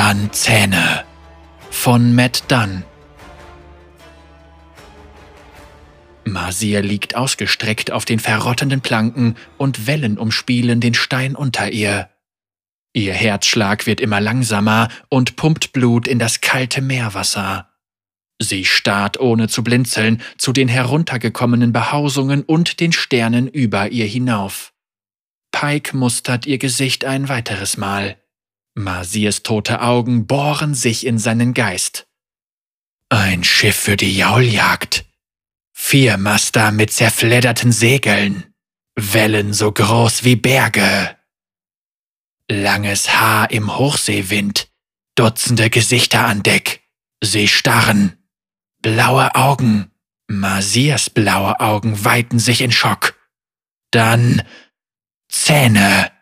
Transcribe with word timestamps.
Dann 0.00 0.32
Zähne 0.32 1.04
von 1.70 2.14
Matt 2.14 2.50
Dunn. 2.50 2.84
Masir 6.24 6.80
liegt 6.80 7.14
ausgestreckt 7.14 7.92
auf 7.92 8.06
den 8.06 8.18
verrottenden 8.18 8.80
Planken 8.80 9.36
und 9.58 9.86
Wellen 9.86 10.16
umspielen 10.16 10.80
den 10.80 10.94
Stein 10.94 11.36
unter 11.36 11.70
ihr. 11.70 12.08
Ihr 12.94 13.12
Herzschlag 13.12 13.86
wird 13.86 14.00
immer 14.00 14.22
langsamer 14.22 14.88
und 15.10 15.36
pumpt 15.36 15.74
Blut 15.74 16.08
in 16.08 16.18
das 16.18 16.40
kalte 16.40 16.80
Meerwasser. 16.80 17.68
Sie 18.38 18.64
starrt 18.64 19.20
ohne 19.20 19.48
zu 19.48 19.62
blinzeln 19.62 20.22
zu 20.38 20.54
den 20.54 20.68
heruntergekommenen 20.68 21.74
Behausungen 21.74 22.42
und 22.42 22.80
den 22.80 22.92
Sternen 22.92 23.48
über 23.48 23.90
ihr 23.90 24.06
hinauf. 24.06 24.72
Pike 25.52 25.94
mustert 25.94 26.46
ihr 26.46 26.56
Gesicht 26.56 27.04
ein 27.04 27.28
weiteres 27.28 27.76
Mal. 27.76 28.16
Masirs 28.74 29.42
tote 29.42 29.80
Augen 29.82 30.26
bohren 30.26 30.74
sich 30.74 31.06
in 31.06 31.18
seinen 31.18 31.54
Geist. 31.54 32.06
Ein 33.08 33.42
Schiff 33.42 33.76
für 33.76 33.96
die 33.96 34.16
Jauljagd. 34.16 35.04
Vier 35.72 36.16
Master 36.16 36.70
mit 36.70 36.92
zerfledderten 36.92 37.72
Segeln. 37.72 38.54
Wellen 38.94 39.52
so 39.52 39.72
groß 39.72 40.24
wie 40.24 40.36
Berge. 40.36 41.16
Langes 42.48 43.10
Haar 43.18 43.50
im 43.50 43.76
Hochseewind. 43.76 44.68
Dutzende 45.14 45.70
Gesichter 45.70 46.26
an 46.26 46.42
Deck. 46.42 46.82
Sie 47.20 47.48
starren. 47.48 48.16
Blaue 48.82 49.34
Augen. 49.34 49.90
Masirs 50.28 51.10
blaue 51.10 51.58
Augen 51.58 52.04
weiten 52.04 52.38
sich 52.38 52.60
in 52.60 52.70
Schock. 52.70 53.14
Dann 53.90 54.42
Zähne. 55.28 56.12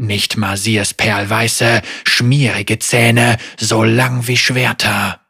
Nicht 0.00 0.38
Masirs 0.38 0.94
perlweiße, 0.94 1.82
schmierige 2.04 2.78
Zähne, 2.78 3.36
so 3.58 3.84
lang 3.84 4.26
wie 4.26 4.38
Schwerter. 4.38 5.20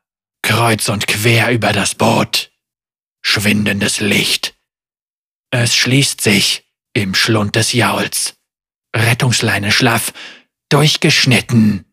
Kreuz 0.42 0.88
und 0.88 1.08
quer 1.08 1.50
über 1.50 1.72
das 1.72 1.96
Boot. 1.96 2.52
Schwindendes 3.20 3.98
Licht. 3.98 4.54
Es 5.50 5.74
schließt 5.74 6.20
sich 6.20 6.70
im 6.92 7.16
Schlund 7.16 7.56
des 7.56 7.72
Jauls. 7.72 8.36
Rettungsleine 8.94 9.72
schlaff, 9.72 10.12
durchgeschnitten. 10.68 11.84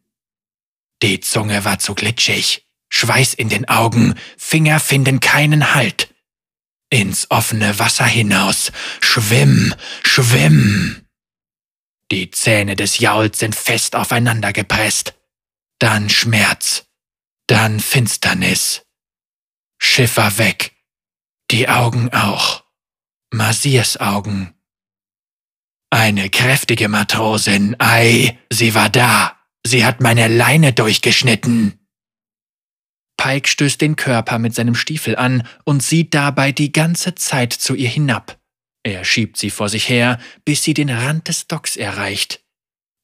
Die 1.02 1.20
Zunge 1.20 1.66
war 1.66 1.80
zu 1.80 1.96
glitschig, 1.96 2.68
Schweiß 2.90 3.34
in 3.34 3.50
den 3.50 3.68
Augen, 3.68 4.14
Finger 4.38 4.80
finden 4.80 5.20
keinen 5.20 5.73
Halt. 5.73 6.14
Ins 6.92 7.32
offene 7.32 7.80
Wasser 7.80 8.06
hinaus, 8.06 8.72
schwimm, 9.02 9.73
schwimm. 10.04 11.07
Die 12.12 12.32
Zähne 12.32 12.76
des 12.76 13.00
Jauls 13.00 13.40
sind 13.40 13.56
fest 13.56 13.96
aufeinander 13.96 14.54
gepresst. 14.54 15.14
Dann 15.80 16.10
Schmerz. 16.10 16.86
Dann 17.48 17.80
Finsternis. 17.80 18.86
Schiffer 19.78 20.38
weg. 20.38 20.76
Die 21.52 21.70
Augen 21.70 22.14
auch. 22.14 22.64
Masirs 23.32 23.98
Augen. 23.98 24.54
Eine 25.90 26.30
kräftige 26.30 26.90
Matrosin, 26.90 27.76
ei, 27.80 28.38
sie 28.52 28.74
war 28.74 28.90
da. 28.90 29.38
Sie 29.66 29.86
hat 29.86 30.02
meine 30.02 30.28
Leine 30.28 30.74
durchgeschnitten. 30.74 31.80
Pike 33.18 33.48
stößt 33.48 33.82
den 33.82 33.96
Körper 33.96 34.40
mit 34.40 34.54
seinem 34.54 34.76
Stiefel 34.76 35.16
an 35.16 35.48
und 35.66 35.82
sieht 35.82 36.14
dabei 36.14 36.52
die 36.52 36.72
ganze 36.72 37.16
Zeit 37.16 37.54
zu 37.54 37.74
ihr 37.74 37.90
hinab. 37.90 38.37
Er 38.88 39.04
schiebt 39.04 39.36
sie 39.36 39.50
vor 39.50 39.68
sich 39.68 39.90
her, 39.90 40.18
bis 40.46 40.64
sie 40.64 40.74
den 40.74 40.90
Rand 40.90 41.28
des 41.28 41.48
Docks 41.48 41.76
erreicht. 41.76 42.42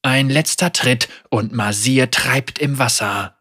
Ein 0.00 0.30
letzter 0.30 0.72
Tritt 0.72 1.10
und 1.28 1.52
Masir 1.52 2.10
treibt 2.10 2.58
im 2.58 2.78
Wasser. 2.78 3.38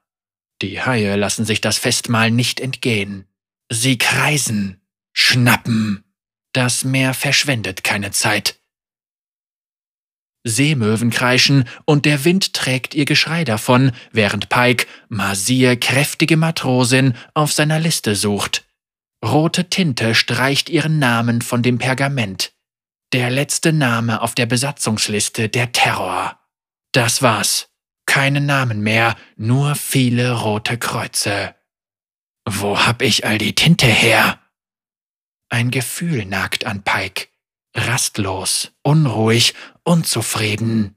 Die 0.61 0.81
Haie 0.81 1.15
lassen 1.15 1.45
sich 1.45 1.61
das 1.61 1.77
Festmahl 1.77 2.31
nicht 2.31 2.59
entgehen. 2.59 3.29
Sie 3.71 3.97
kreisen, 3.97 4.81
schnappen. 5.13 6.03
Das 6.51 6.83
Meer 6.83 7.13
verschwendet 7.13 7.85
keine 7.85 8.11
Zeit. 8.11 8.59
Seemöwen 10.43 11.11
kreischen 11.11 11.63
und 11.85 12.03
der 12.03 12.25
Wind 12.25 12.53
trägt 12.53 12.93
ihr 12.93 13.05
Geschrei 13.05 13.45
davon, 13.45 13.93
während 14.11 14.49
Pike, 14.49 14.85
Masir 15.07 15.77
kräftige 15.77 16.35
Matrosin, 16.35 17.13
auf 17.33 17.53
seiner 17.53 17.79
Liste 17.79 18.17
sucht. 18.17 18.65
Rote 19.23 19.69
Tinte 19.69 20.15
streicht 20.15 20.69
ihren 20.69 20.99
Namen 20.99 21.41
von 21.41 21.63
dem 21.63 21.77
Pergament. 21.77 22.53
Der 23.13 23.29
letzte 23.29 23.71
Name 23.71 24.21
auf 24.21 24.35
der 24.35 24.45
Besatzungsliste, 24.45 25.47
der 25.47 25.71
Terror. 25.71 26.39
Das 26.91 27.21
war's. 27.21 27.69
Keine 28.05 28.41
Namen 28.41 28.81
mehr, 28.81 29.15
nur 29.37 29.75
viele 29.75 30.41
rote 30.41 30.77
Kreuze. 30.77 31.55
Wo 32.43 32.85
hab 32.85 33.01
ich 33.01 33.25
all 33.25 33.37
die 33.37 33.55
Tinte 33.55 33.85
her? 33.85 34.39
Ein 35.49 35.71
Gefühl 35.71 36.25
nagt 36.25 36.65
an 36.65 36.83
Pike. 36.83 37.27
Rastlos, 37.73 38.73
unruhig, 38.81 39.53
unzufrieden. 39.83 40.95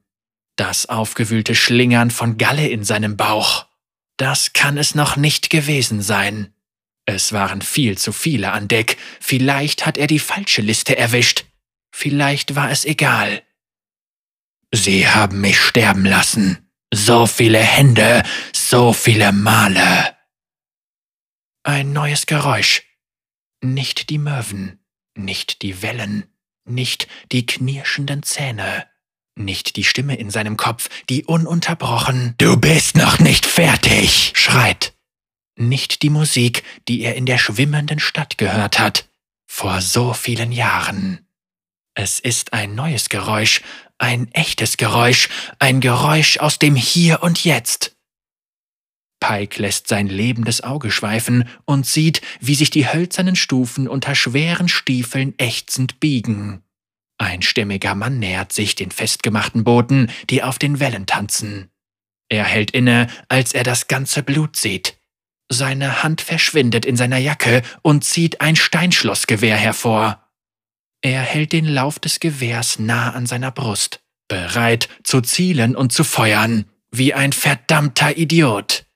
Das 0.57 0.87
aufgewühlte 0.87 1.55
Schlingern 1.55 2.11
von 2.11 2.39
Galle 2.39 2.67
in 2.67 2.83
seinem 2.83 3.17
Bauch. 3.17 3.67
Das 4.17 4.53
kann 4.53 4.79
es 4.79 4.97
noch 4.97 5.17
nicht 5.17 5.49
gewesen 5.49 6.03
sein. 6.03 6.56
Es 7.07 7.33
waren 7.33 7.63
viel 7.63 7.97
zu 7.97 8.13
viele 8.13 8.51
an 8.51 8.67
Deck, 8.67 8.99
vielleicht 9.21 9.87
hat 9.87 9.97
er 9.97 10.09
die 10.09 10.19
falsche 10.19 10.61
Liste 10.61 10.97
erwischt, 10.97 11.45
vielleicht 11.95 12.57
war 12.57 12.71
es 12.71 12.85
egal. 12.85 13.43
Sie 14.73 15.09
haben 15.09 15.41
mich 15.41 15.61
sterben 15.61 16.05
lassen. 16.05 16.69
So 16.93 17.27
viele 17.27 17.61
Hände, 17.61 18.23
so 18.53 18.93
viele 18.93 19.33
Male. 19.33 20.17
Ein 21.63 21.93
neues 21.93 22.27
Geräusch. 22.27 22.83
Nicht 23.63 24.11
die 24.11 24.19
Möwen, 24.19 24.81
nicht 25.15 25.63
die 25.63 25.83
Wellen, 25.83 26.25
nicht 26.65 27.09
die 27.33 27.47
knirschenden 27.47 28.23
Zähne, 28.23 28.87
nicht 29.37 29.77
die 29.77 29.85
Stimme 29.85 30.17
in 30.17 30.31
seinem 30.31 30.57
Kopf, 30.57 30.89
die 31.09 31.25
ununterbrochen 31.25 32.35
Du 32.39 32.57
bist 32.57 32.97
noch 32.97 33.19
nicht 33.19 33.47
fertig 33.47 34.33
schreit 34.35 34.96
nicht 35.57 36.03
die 36.03 36.11
Musik, 36.11 36.63
die 36.89 37.03
er 37.03 37.15
in 37.15 37.27
der 37.27 37.39
schwimmenden 37.39 37.99
Stadt 37.99 38.39
gehört 38.39 38.79
hat, 38.79 39.09
vor 39.47 39.81
so 39.81 40.13
vielen 40.13 40.53
Jahren. 40.53 41.27
Es 41.95 42.21
ist 42.21 42.53
ein 42.53 42.75
neues 42.75 43.09
Geräusch, 43.09 43.63
ein 43.99 44.31
echtes 44.33 44.77
Geräusch, 44.77 45.29
ein 45.59 45.81
Geräusch 45.81 46.39
aus 46.39 46.59
dem 46.59 46.77
Hier 46.77 47.23
und 47.23 47.45
Jetzt. 47.45 47.97
Pike 49.19 49.61
lässt 49.63 49.89
sein 49.89 50.09
lebendes 50.09 50.61
Auge 50.61 50.91
schweifen 50.91 51.49
und 51.65 51.87
sieht, 51.87 52.21
wie 52.41 52.55
sich 52.55 52.71
die 52.71 52.87
hölzernen 52.87 53.35
Stufen 53.35 53.89
unter 53.89 54.15
schweren 54.15 54.69
Stiefeln 54.69 55.35
ächzend 55.39 56.01
biegen. 56.01 56.63
Ein 57.19 57.41
stämmiger 57.41 57.95
Mann 57.95 58.19
nähert 58.19 58.53
sich 58.53 58.75
den 58.75 58.91
festgemachten 58.91 59.65
Booten, 59.65 60.11
die 60.29 60.43
auf 60.43 60.59
den 60.59 60.81
Wellen 60.81 61.07
tanzen. 61.07 61.71
Er 62.29 62.45
hält 62.45 62.73
inne, 62.73 63.07
als 63.29 63.55
er 63.55 63.65
das 63.65 63.89
ganze 63.89 64.23
Blut 64.23 64.57
sieht. 64.57 64.99
Seine 65.49 66.03
Hand 66.03 66.21
verschwindet 66.21 66.85
in 66.85 66.97
seiner 66.97 67.19
Jacke 67.19 67.63
und 67.83 68.05
zieht 68.05 68.41
ein 68.41 68.57
Steinschlossgewehr 68.57 69.57
hervor. 69.57 70.23
Er 71.03 71.21
hält 71.21 71.53
den 71.53 71.67
Lauf 71.67 71.99
des 71.99 72.19
Gewehrs 72.21 72.79
nah 72.79 73.13
an 73.13 73.27
seiner 73.27 73.53
Brust, 73.53 74.01
bereit 74.29 74.89
zu 75.05 75.21
zielen 75.21 75.77
und 75.77 75.93
zu 75.93 76.03
feuern, 76.03 76.65
wie 76.91 77.15
ein 77.15 77.33
verdammter 77.33 78.17
Idiot. 78.17 78.87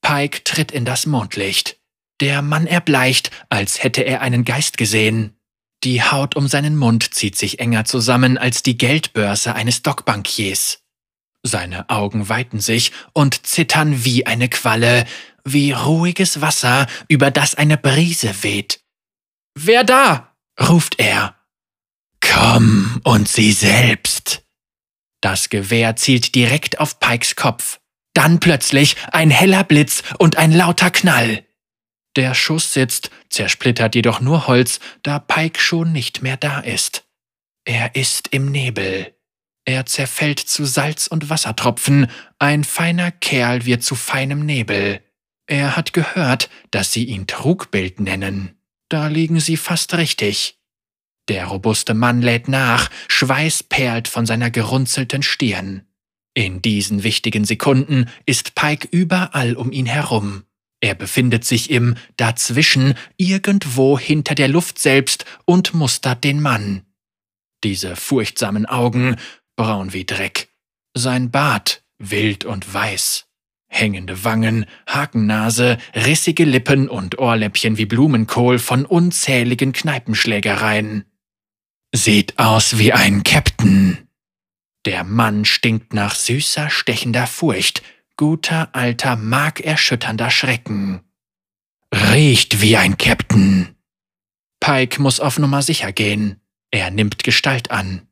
Pike 0.00 0.44
tritt 0.44 0.70
in 0.70 0.84
das 0.84 1.06
Mondlicht. 1.06 1.76
Der 2.20 2.42
Mann 2.42 2.66
erbleicht, 2.66 3.30
als 3.48 3.82
hätte 3.82 4.02
er 4.02 4.20
einen 4.20 4.44
Geist 4.44 4.78
gesehen. 4.78 5.36
Die 5.84 6.02
Haut 6.02 6.34
um 6.34 6.48
seinen 6.48 6.76
Mund 6.76 7.14
zieht 7.14 7.36
sich 7.36 7.60
enger 7.60 7.84
zusammen 7.84 8.38
als 8.38 8.62
die 8.62 8.76
Geldbörse 8.76 9.54
eines 9.54 9.82
Dockbankiers. 9.82 10.82
Seine 11.44 11.88
Augen 11.88 12.28
weiten 12.28 12.58
sich 12.58 12.92
und 13.12 13.46
zittern 13.46 14.04
wie 14.04 14.26
eine 14.26 14.48
Qualle, 14.48 15.04
wie 15.52 15.72
ruhiges 15.72 16.40
Wasser, 16.40 16.86
über 17.08 17.30
das 17.30 17.54
eine 17.54 17.76
Brise 17.76 18.42
weht. 18.42 18.80
Wer 19.54 19.84
da? 19.84 20.36
ruft 20.60 20.98
er. 20.98 21.36
Komm 22.20 23.00
und 23.04 23.28
sieh 23.28 23.52
selbst. 23.52 24.42
Das 25.20 25.48
Gewehr 25.48 25.96
zielt 25.96 26.34
direkt 26.34 26.80
auf 26.80 27.00
Pikes 27.00 27.36
Kopf. 27.36 27.80
Dann 28.14 28.40
plötzlich 28.40 28.96
ein 29.12 29.30
heller 29.30 29.64
Blitz 29.64 30.02
und 30.18 30.36
ein 30.36 30.52
lauter 30.52 30.90
Knall. 30.90 31.44
Der 32.16 32.34
Schuss 32.34 32.72
sitzt, 32.72 33.10
zersplittert 33.30 33.94
jedoch 33.94 34.20
nur 34.20 34.48
Holz, 34.48 34.80
da 35.02 35.18
Pike 35.18 35.60
schon 35.60 35.92
nicht 35.92 36.22
mehr 36.22 36.36
da 36.36 36.58
ist. 36.60 37.04
Er 37.64 37.94
ist 37.94 38.28
im 38.28 38.50
Nebel. 38.50 39.14
Er 39.64 39.86
zerfällt 39.86 40.40
zu 40.40 40.64
Salz 40.64 41.06
und 41.06 41.30
Wassertropfen, 41.30 42.10
ein 42.38 42.64
feiner 42.64 43.12
Kerl 43.12 43.66
wird 43.66 43.84
zu 43.84 43.94
feinem 43.94 44.46
Nebel. 44.46 45.00
Er 45.48 45.76
hat 45.76 45.94
gehört, 45.94 46.50
dass 46.70 46.92
Sie 46.92 47.04
ihn 47.04 47.26
Trugbild 47.26 48.00
nennen. 48.00 48.54
Da 48.90 49.08
liegen 49.08 49.40
Sie 49.40 49.56
fast 49.56 49.94
richtig. 49.94 50.60
Der 51.28 51.46
robuste 51.46 51.94
Mann 51.94 52.22
lädt 52.22 52.48
nach, 52.48 52.90
Schweiß 53.08 53.62
perlt 53.62 54.08
von 54.08 54.26
seiner 54.26 54.50
gerunzelten 54.50 55.22
Stirn. 55.22 55.86
In 56.34 56.62
diesen 56.62 57.02
wichtigen 57.02 57.44
Sekunden 57.44 58.10
ist 58.26 58.54
Pike 58.54 58.88
überall 58.90 59.56
um 59.56 59.72
ihn 59.72 59.86
herum. 59.86 60.44
Er 60.80 60.94
befindet 60.94 61.44
sich 61.44 61.70
im 61.70 61.96
Dazwischen 62.16 62.94
irgendwo 63.16 63.98
hinter 63.98 64.34
der 64.34 64.48
Luft 64.48 64.78
selbst 64.78 65.24
und 65.44 65.74
mustert 65.74 66.24
den 66.24 66.40
Mann. 66.40 66.82
Diese 67.64 67.96
furchtsamen 67.96 68.66
Augen, 68.66 69.16
braun 69.56 69.92
wie 69.92 70.04
Dreck. 70.04 70.50
Sein 70.94 71.30
Bart, 71.30 71.82
wild 71.98 72.44
und 72.44 72.72
weiß. 72.72 73.27
Hängende 73.68 74.24
Wangen, 74.24 74.66
Hakennase, 74.86 75.78
rissige 75.94 76.44
Lippen 76.44 76.88
und 76.88 77.18
Ohrläppchen 77.18 77.76
wie 77.78 77.86
Blumenkohl 77.86 78.58
von 78.58 78.84
unzähligen 78.86 79.72
Kneipenschlägereien. 79.72 81.04
Sieht 81.94 82.38
aus 82.38 82.78
wie 82.78 82.92
ein 82.92 83.22
Captain. 83.22 84.08
Der 84.84 85.04
Mann 85.04 85.44
stinkt 85.44 85.92
nach 85.92 86.14
süßer, 86.14 86.70
stechender 86.70 87.26
Furcht, 87.26 87.82
guter, 88.16 88.74
alter, 88.74 89.16
markerschütternder 89.16 90.30
Schrecken. 90.30 91.00
Riecht 91.94 92.60
wie 92.60 92.76
ein 92.76 92.96
Captain. 92.96 93.76
Pike 94.60 95.00
muss 95.00 95.20
auf 95.20 95.38
Nummer 95.38 95.62
sicher 95.62 95.92
gehen. 95.92 96.40
Er 96.70 96.90
nimmt 96.90 97.22
Gestalt 97.24 97.70
an. 97.70 98.07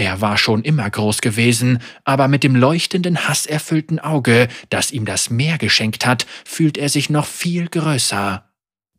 Er 0.00 0.20
war 0.20 0.38
schon 0.38 0.62
immer 0.62 0.88
groß 0.88 1.20
gewesen, 1.20 1.80
aber 2.04 2.28
mit 2.28 2.44
dem 2.44 2.54
leuchtenden, 2.54 3.28
hasserfüllten 3.28 3.98
Auge, 3.98 4.46
das 4.70 4.92
ihm 4.92 5.04
das 5.04 5.28
Meer 5.28 5.58
geschenkt 5.58 6.06
hat, 6.06 6.24
fühlt 6.44 6.78
er 6.78 6.88
sich 6.88 7.10
noch 7.10 7.26
viel 7.26 7.68
größer. 7.68 8.48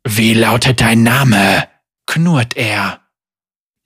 Wie 0.06 0.34
lautet 0.34 0.82
dein 0.82 1.02
Name? 1.02 1.66
knurrt 2.06 2.54
er. 2.54 3.00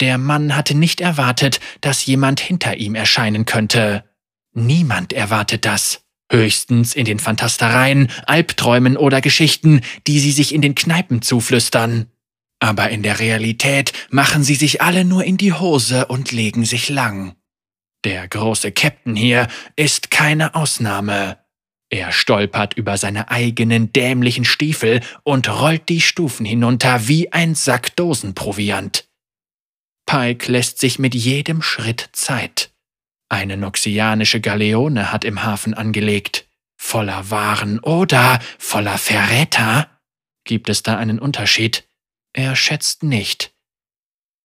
Der 0.00 0.18
Mann 0.18 0.56
hatte 0.56 0.74
nicht 0.74 1.00
erwartet, 1.00 1.60
dass 1.80 2.04
jemand 2.04 2.40
hinter 2.40 2.78
ihm 2.78 2.96
erscheinen 2.96 3.44
könnte. 3.44 4.04
Niemand 4.52 5.12
erwartet 5.12 5.64
das. 5.64 6.02
Höchstens 6.32 6.94
in 6.96 7.04
den 7.04 7.20
Fantastereien, 7.20 8.10
Albträumen 8.26 8.96
oder 8.96 9.20
Geschichten, 9.20 9.82
die 10.08 10.18
sie 10.18 10.32
sich 10.32 10.52
in 10.52 10.62
den 10.62 10.74
Kneipen 10.74 11.22
zuflüstern. 11.22 12.10
Aber 12.60 12.90
in 12.90 13.02
der 13.02 13.18
Realität 13.18 13.92
machen 14.10 14.42
sie 14.42 14.54
sich 14.54 14.80
alle 14.80 15.04
nur 15.04 15.24
in 15.24 15.36
die 15.36 15.52
Hose 15.52 16.06
und 16.06 16.32
legen 16.32 16.64
sich 16.64 16.88
lang. 16.88 17.36
Der 18.04 18.28
große 18.28 18.72
Captain 18.72 19.16
hier 19.16 19.48
ist 19.76 20.10
keine 20.10 20.54
Ausnahme. 20.54 21.38
Er 21.90 22.12
stolpert 22.12 22.74
über 22.74 22.96
seine 22.98 23.30
eigenen 23.30 23.92
dämlichen 23.92 24.44
Stiefel 24.44 25.00
und 25.22 25.48
rollt 25.48 25.88
die 25.88 26.00
Stufen 26.00 26.44
hinunter 26.44 27.08
wie 27.08 27.32
ein 27.32 27.54
Sack 27.54 27.96
Dosenproviant. 27.96 29.08
Pike 30.06 30.50
lässt 30.50 30.78
sich 30.78 30.98
mit 30.98 31.14
jedem 31.14 31.62
Schritt 31.62 32.10
Zeit. 32.12 32.72
Eine 33.28 33.56
noxianische 33.56 34.40
Galeone 34.40 35.12
hat 35.12 35.24
im 35.24 35.42
Hafen 35.42 35.72
angelegt. 35.72 36.46
Voller 36.76 37.30
Waren 37.30 37.78
oder 37.80 38.40
voller 38.58 38.98
Verräter? 38.98 39.88
Gibt 40.44 40.68
es 40.68 40.82
da 40.82 40.98
einen 40.98 41.18
Unterschied? 41.18 41.88
Er 42.34 42.56
schätzt 42.56 43.02
nicht. 43.02 43.54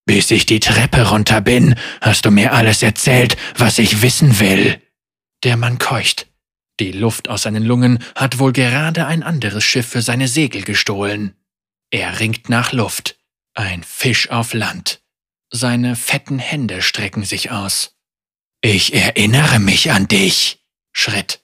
Bis 0.05 0.31
ich 0.31 0.45
die 0.45 0.59
Treppe 0.59 1.09
runter 1.09 1.41
bin, 1.41 1.75
hast 2.01 2.25
du 2.25 2.31
mir 2.31 2.53
alles 2.53 2.81
erzählt, 2.81 3.35
was 3.57 3.77
ich 3.77 4.01
wissen 4.01 4.39
will. 4.39 4.81
Der 5.43 5.57
Mann 5.57 5.79
keucht. 5.79 6.27
Die 6.79 6.91
Luft 6.91 7.27
aus 7.27 7.41
seinen 7.41 7.63
Lungen 7.63 7.99
hat 8.15 8.39
wohl 8.39 8.53
gerade 8.53 9.05
ein 9.05 9.23
anderes 9.23 9.63
Schiff 9.63 9.87
für 9.87 10.01
seine 10.01 10.27
Segel 10.27 10.63
gestohlen. 10.63 11.35
Er 11.91 12.19
ringt 12.19 12.47
nach 12.47 12.71
Luft. 12.71 13.17
Ein 13.55 13.83
Fisch 13.83 14.29
auf 14.29 14.53
Land. 14.53 15.01
Seine 15.51 15.95
fetten 15.95 16.39
Hände 16.39 16.81
strecken 16.81 17.23
sich 17.23 17.51
aus. 17.51 17.97
Ich 18.61 18.93
erinnere 18.93 19.59
mich 19.59 19.91
an 19.91 20.07
dich. 20.07 20.63
Schritt. 20.93 21.43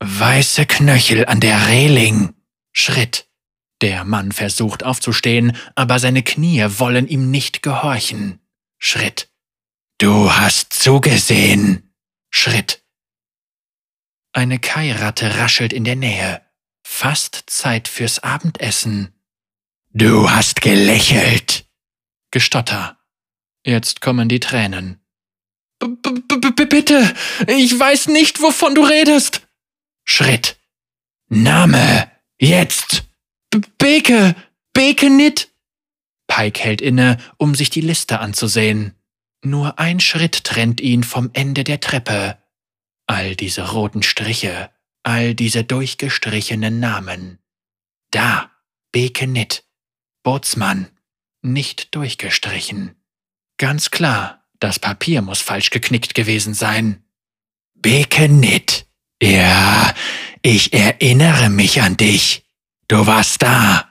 Weiße 0.00 0.66
Knöchel 0.66 1.26
an 1.26 1.40
der 1.40 1.68
Reling. 1.68 2.34
Schritt. 2.72 3.27
Der 3.80 4.04
Mann 4.04 4.32
versucht 4.32 4.82
aufzustehen, 4.82 5.56
aber 5.74 5.98
seine 5.98 6.22
Knie 6.22 6.64
wollen 6.78 7.06
ihm 7.06 7.30
nicht 7.30 7.62
gehorchen. 7.62 8.40
Schritt. 8.78 9.30
Du 9.98 10.32
hast 10.32 10.72
zugesehen. 10.72 11.92
Schritt. 12.30 12.82
Eine 14.32 14.58
Kairatte 14.58 15.38
raschelt 15.38 15.72
in 15.72 15.84
der 15.84 15.96
Nähe. 15.96 16.42
Fast 16.84 17.44
Zeit 17.46 17.88
fürs 17.88 18.20
Abendessen. 18.20 19.14
Du 19.90 20.30
hast 20.30 20.60
gelächelt. 20.60 21.66
Gestotter. 22.30 22.98
Jetzt 23.64 24.00
kommen 24.00 24.28
die 24.28 24.40
Tränen. 24.40 25.00
B 25.78 25.86
-b 25.86 26.22
-b 26.28 26.66
Bitte, 26.66 27.14
ich 27.46 27.78
weiß 27.78 28.08
nicht, 28.08 28.40
wovon 28.42 28.74
du 28.74 28.82
redest. 28.82 29.46
Schritt. 30.04 30.58
Name. 31.28 32.10
Jetzt. 32.38 33.07
Beke, 33.78 34.34
Beke 34.72 35.10
nit. 35.10 35.50
Pike 36.26 36.60
hält 36.60 36.80
inne, 36.80 37.16
um 37.38 37.54
sich 37.54 37.70
die 37.70 37.80
Liste 37.80 38.20
anzusehen. 38.20 38.94
Nur 39.42 39.78
ein 39.78 40.00
Schritt 40.00 40.44
trennt 40.44 40.80
ihn 40.80 41.02
vom 41.02 41.30
Ende 41.32 41.64
der 41.64 41.80
Treppe. 41.80 42.38
All 43.06 43.34
diese 43.36 43.70
roten 43.72 44.02
Striche, 44.02 44.70
all 45.02 45.34
diese 45.34 45.64
durchgestrichenen 45.64 46.80
Namen. 46.80 47.38
Da, 48.10 48.50
Beke 48.92 49.26
nit. 49.26 49.64
Bootsmann, 50.22 50.88
nicht 51.40 51.94
durchgestrichen. 51.94 52.96
Ganz 53.56 53.90
klar, 53.90 54.44
das 54.60 54.78
Papier 54.78 55.22
muss 55.22 55.40
falsch 55.40 55.70
geknickt 55.70 56.14
gewesen 56.14 56.52
sein. 56.52 57.04
Beke 57.74 58.28
nit. 58.28 58.86
Ja, 59.22 59.94
ich 60.42 60.72
erinnere 60.72 61.48
mich 61.48 61.80
an 61.80 61.96
dich. 61.96 62.47
Du 62.88 63.06
warst 63.06 63.42
da. 63.42 63.84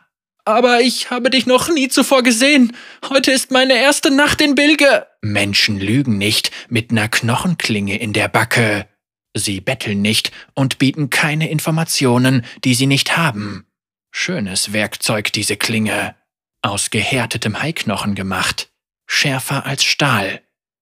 Aber 0.44 0.82
ich 0.82 1.12
habe 1.12 1.30
dich 1.30 1.46
noch 1.46 1.70
nie 1.70 1.88
zuvor 1.88 2.24
gesehen. 2.24 2.76
Heute 3.10 3.32
ist 3.32 3.52
meine 3.52 3.76
erste 3.76 4.10
Nacht 4.10 4.42
in 4.42 4.56
Bilge. 4.56 5.06
Menschen 5.22 5.80
lügen 5.80 6.18
nicht 6.18 6.52
mit 6.70 6.92
ner 6.92 7.10
Knochenklinge 7.10 8.00
in 8.00 8.14
der 8.14 8.28
Backe. 8.28 8.88
Sie 9.36 9.62
betteln 9.62 10.02
nicht 10.02 10.32
und 10.56 10.80
bieten 10.80 11.10
keine 11.10 11.50
Informationen, 11.50 12.46
die 12.64 12.74
sie 12.74 12.88
nicht 12.88 13.18
haben. 13.18 13.68
Schönes 14.12 14.74
Werkzeug, 14.74 15.32
diese 15.32 15.58
Klinge. 15.58 16.16
Aus 16.64 16.90
gehärtetem 16.90 17.62
Haiknochen 17.62 18.16
gemacht. 18.16 18.72
Schärfer 19.06 19.66
als 19.66 19.84
Stahl. 19.84 20.42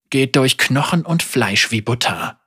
Geht 0.09 0.35
durch 0.35 0.57
Knochen 0.57 1.05
und 1.05 1.21
Fleisch 1.21 1.71
wie 1.71 1.81
Butter. 1.81 2.39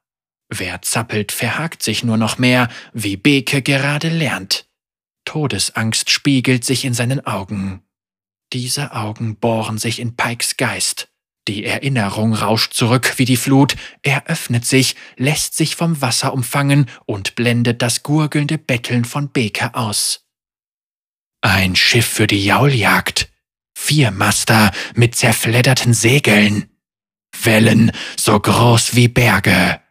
Wer 0.49 0.81
zappelt, 0.83 1.31
verhakt 1.33 1.83
sich 1.83 2.05
nur 2.05 2.17
noch 2.17 2.39
mehr, 2.39 2.69
wie 2.95 3.17
Beke 3.17 3.61
gerade 3.61 4.09
lernt. 4.09 4.68
Todesangst 5.29 6.09
spiegelt 6.09 6.65
sich 6.65 6.87
in 6.87 6.95
seinen 6.95 7.27
Augen. 7.27 7.83
Diese 8.55 8.95
Augen 8.95 9.37
bohren 9.37 9.77
sich 9.77 10.01
in 10.01 10.17
Pikes 10.17 10.57
Geist. 10.57 11.13
Die 11.47 11.67
Erinnerung 11.67 12.33
rauscht 12.33 12.73
zurück 12.73 13.13
wie 13.19 13.27
die 13.27 13.37
Flut, 13.37 13.77
er 14.01 14.27
öffnet 14.29 14.65
sich, 14.65 14.97
lässt 15.19 15.55
sich 15.55 15.77
vom 15.77 16.01
Wasser 16.01 16.33
umfangen 16.33 16.87
und 17.05 17.35
blendet 17.35 17.83
das 17.83 18.03
gurgelnde 18.03 18.57
Betteln 18.57 19.05
von 19.05 19.29
Beke 19.29 19.75
aus. 19.75 20.25
Ein 21.43 21.77
Schiff 21.77 22.07
für 22.07 22.27
die 22.27 22.47
Jauljagd. 22.47 23.31
Vier 23.75 24.13
Master 24.13 24.73
mit 24.95 25.15
zerfledderten 25.15 25.93
Segeln. 25.93 26.71
Wellen 27.43 27.93
so 28.17 28.41
groß 28.41 28.95
wie 28.95 29.09
Berge. 29.09 29.83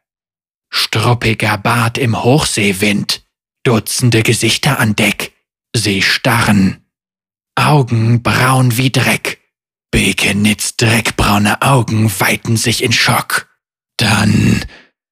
Struppiger 0.71 1.59
Bart 1.59 1.99
im 1.99 2.23
Hochseewind. 2.23 3.26
Dutzende 3.67 4.23
Gesichter 4.23 4.79
an 4.79 4.95
Deck. 4.95 5.33
Sie 5.75 6.01
starren. 6.01 6.85
Augen 7.55 8.23
braun 8.23 8.77
wie 8.77 8.93
Dreck. 8.93 9.41
Bekenitz 9.91 10.77
dreckbraune 10.77 11.61
Augen 11.61 12.09
weiten 12.17 12.55
sich 12.55 12.81
in 12.81 12.93
Schock. 12.93 13.49
Dann 13.97 14.63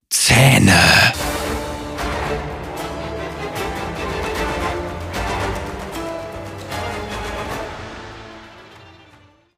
Zähne. 0.08 0.72